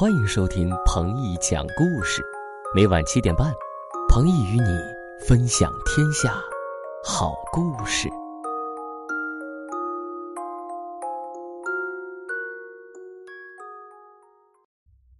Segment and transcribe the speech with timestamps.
[0.00, 2.22] 欢迎收听彭毅讲故事，
[2.72, 3.52] 每晚七点半，
[4.08, 4.70] 彭毅与你
[5.26, 6.40] 分享天下
[7.04, 8.08] 好故事。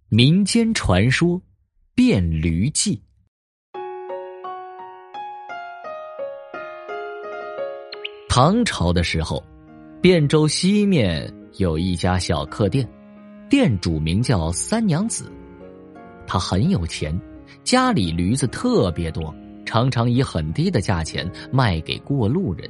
[0.07, 1.41] 民间传说
[1.93, 3.03] 变驴记。
[8.29, 9.43] 唐朝的时候，
[10.01, 12.89] 汴州西面有一家小客店。
[13.49, 15.31] 店主名叫三娘子，
[16.27, 17.19] 她很有钱，
[17.63, 19.33] 家里驴子特别多，
[19.65, 22.69] 常常以很低的价钱卖给过路人。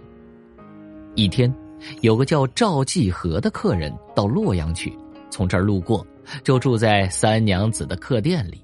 [1.15, 1.53] 一天，
[1.99, 4.97] 有个叫赵继和的客人到洛阳去，
[5.29, 6.05] 从这儿路过，
[6.45, 8.63] 就住在三娘子的客店里。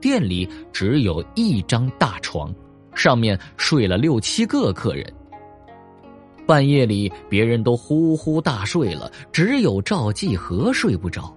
[0.00, 2.54] 店里只有一张大床，
[2.94, 5.12] 上面睡了六七个客人。
[6.46, 11.34] 半夜里，别人都呼呼大睡了，只有赵继和睡不着。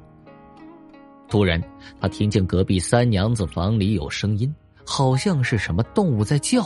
[1.28, 1.62] 突然，
[2.00, 4.54] 他听见隔壁三娘子房里有声音，
[4.86, 6.64] 好像是什么动物在叫。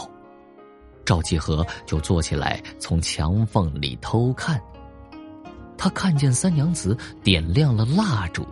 [1.06, 4.62] 赵继和就坐起来，从墙缝里偷看。
[5.78, 8.46] 他看见三娘子点亮了蜡烛，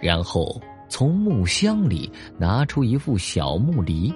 [0.00, 4.14] 然后从木箱里拿出一副小木犁、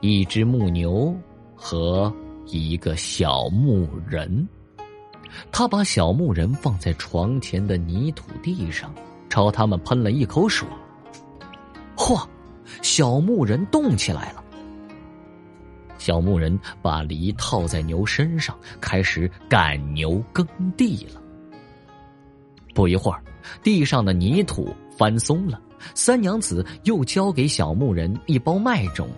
[0.00, 1.12] 一只木牛
[1.56, 2.12] 和。
[2.46, 4.48] 一个小木人，
[5.52, 8.92] 他把小木人放在床前的泥土地上，
[9.28, 10.66] 朝他们喷了一口水。
[11.96, 12.26] 嚯，
[12.82, 14.42] 小木人动起来了。
[15.98, 21.20] 小木人把犁套在牛身上，开始赶牛耕地了。
[22.74, 23.22] 不一会儿，
[23.62, 25.60] 地上的泥土翻松了，
[25.94, 29.08] 三娘子又交给小木人一包麦种。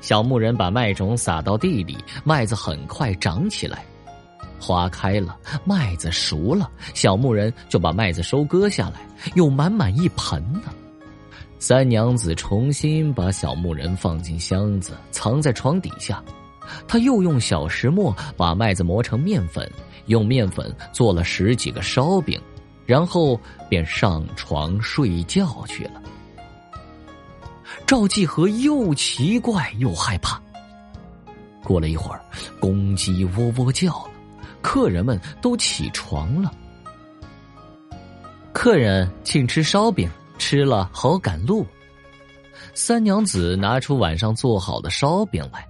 [0.00, 3.84] 小牧人把麦种撒到地里，麦子很快长起来，
[4.58, 9.00] 花开了，麦子熟了，小牧人就把麦子收割下来，
[9.34, 10.62] 有满满一盆呢。
[11.58, 16.22] 三娘子重新把小牧人放进箱子，藏在床底下。
[16.86, 19.70] 他又用小石磨把麦子磨成面粉，
[20.06, 22.40] 用面粉做了十几个烧饼，
[22.86, 23.38] 然后
[23.68, 26.00] 便上床睡觉去了。
[27.90, 30.40] 赵继和又奇怪又害怕。
[31.64, 32.24] 过了一会儿，
[32.60, 34.10] 公鸡喔喔叫了，
[34.62, 36.54] 客人们都起床了。
[38.52, 40.08] 客人请吃烧饼，
[40.38, 41.66] 吃了好赶路。
[42.74, 45.66] 三娘子拿出晚上做好的烧饼来，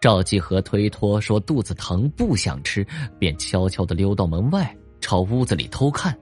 [0.00, 2.84] 赵继和推脱说肚子疼不想吃，
[3.20, 6.18] 便悄悄的溜到门外，朝屋子里偷看。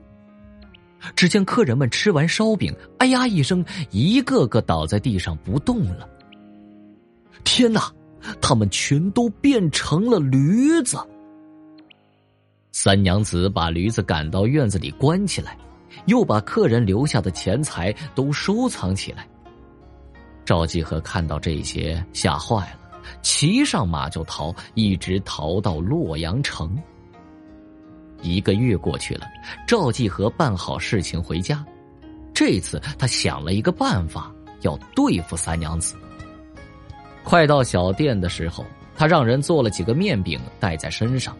[1.15, 6.07] 只见客人们吃完烧饼，哎呀一声，一个个倒在地上不动了。
[7.43, 7.91] 天哪，
[8.41, 10.97] 他们全都变成了驴子！
[12.71, 15.57] 三娘子把驴子赶到院子里关起来，
[16.07, 19.27] 又把客人留下的钱财都收藏起来。
[20.43, 26.77] 赵继和看到这些，吓坏了，骑上马就逃，一直逃到洛阳城。
[28.25, 29.27] 一个月过去了，
[29.67, 31.63] 赵继和办好事情回家。
[32.33, 35.95] 这次他想了一个办法，要对付三娘子。
[37.23, 38.65] 快到小店的时候，
[38.95, 41.35] 他让人做了几个面饼带在身上。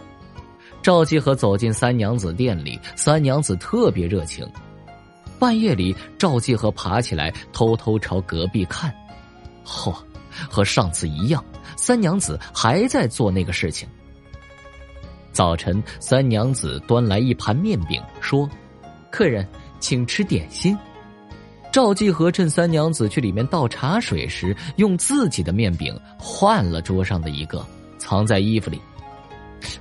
[0.81, 4.47] 赵继和走进三娘子店里，三娘子特别热情。
[5.37, 8.93] 半夜里，赵继和爬起来，偷偷朝隔壁看。
[9.65, 9.93] 嚯，
[10.49, 11.43] 和上次一样，
[11.75, 13.89] 三娘子还在做那个事情。
[15.35, 18.49] 早晨，三娘子端来一盘面饼，说
[19.11, 19.45] ：“客人，
[19.81, 20.77] 请吃点心。”
[21.73, 27.65] 赵继和趁三娘子去里面倒茶水时，用自己的面饼换了桌上的一个，
[27.97, 28.79] 藏在衣服里。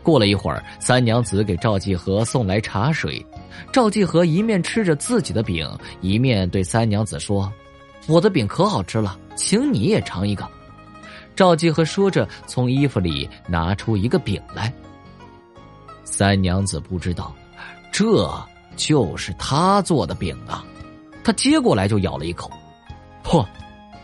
[0.03, 3.25] 过了一会儿，三娘子给赵继和送来茶水，
[3.73, 7.51] 赵继和一面吃着自己的饼，一面对三娘子说
[8.09, 10.45] ：“我的饼可好吃了，请你也尝一个。”
[11.37, 14.73] 赵继和说着，从衣服里拿出一个饼来。
[16.05, 17.35] 三娘子不知道，
[17.91, 18.31] 这
[18.77, 20.65] 就是他做的饼啊！
[21.25, 22.51] 他接过来就咬了一口，
[23.25, 23.45] 嚯！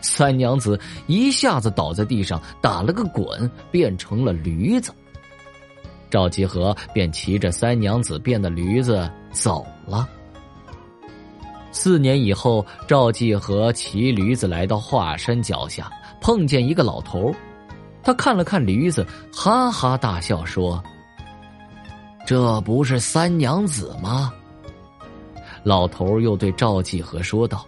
[0.01, 4.91] 三娘子一下子倒在地上，打了个滚，变成了驴子。
[6.09, 10.09] 赵继和便骑着三娘子变的驴子走了。
[11.71, 15.89] 四年以后，赵继和骑驴子来到华山脚下，
[16.19, 17.31] 碰见一个老头
[18.01, 20.83] 他看了看驴子，哈哈大笑说。
[22.25, 24.33] 这不是三娘子吗？
[25.63, 27.65] 老头又对赵继和说道：“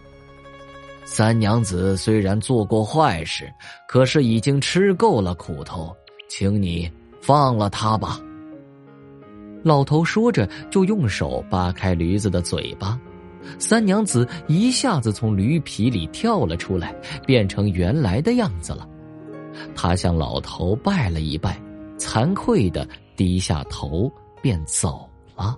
[1.06, 3.52] 三娘子虽然做过坏事，
[3.88, 5.96] 可是已经吃够了苦头，
[6.30, 6.90] 请你
[7.22, 8.20] 放了她吧。”
[9.64, 13.00] 老头说着，就用手扒开驴子的嘴巴，
[13.60, 16.96] 三娘子一下子从驴皮里跳了出来，
[17.26, 18.88] 变成原来的样子了。
[19.76, 21.62] 她向老头拜了一拜，
[21.98, 24.12] 惭愧的低下头
[24.44, 25.58] 便走了。